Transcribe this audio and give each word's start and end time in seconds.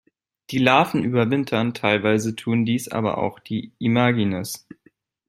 Die 0.49 0.57
Larven 0.57 1.03
überwintern, 1.03 1.75
teilweise 1.75 2.35
tun 2.35 2.65
dies 2.65 2.87
aber 2.87 3.19
auch 3.19 3.37
die 3.39 3.71
Imagines. 3.77 4.65